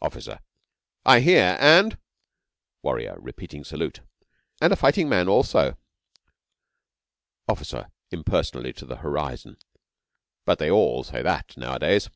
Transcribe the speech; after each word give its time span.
OFFICER. 0.00 0.38
I 1.04 1.20
hear. 1.20 1.58
And...? 1.60 1.98
WARRIOR 2.80 3.18
(repeating 3.20 3.62
salute). 3.62 4.00
And 4.58 4.72
a 4.72 4.74
fighting 4.74 5.06
man 5.06 5.28
also. 5.28 5.76
OFFICER 7.46 7.90
(impersonally 8.10 8.72
to 8.72 8.86
horizon). 8.96 9.58
But 10.46 10.58
they 10.60 10.70
all 10.70 11.04
say 11.04 11.20
that 11.20 11.54
nowadays. 11.58 12.08